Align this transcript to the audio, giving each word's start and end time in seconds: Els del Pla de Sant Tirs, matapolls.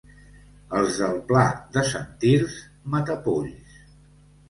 Els 0.79 0.97
del 1.01 1.19
Pla 1.27 1.45
de 1.77 1.85
Sant 1.91 2.09
Tirs, 2.25 2.59
matapolls. 2.97 3.81